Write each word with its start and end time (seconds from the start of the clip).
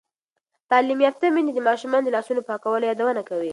تعلیم 0.69 0.99
یافته 1.05 1.25
میندې 1.33 1.51
د 1.55 1.59
ماشومانو 1.67 2.05
د 2.05 2.09
لاسونو 2.15 2.41
پاکولو 2.49 2.85
یادونه 2.91 3.21
کوي. 3.29 3.49